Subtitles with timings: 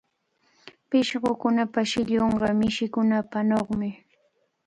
[0.89, 3.89] Pishqukunapa shillunqa mishikunapanawmi.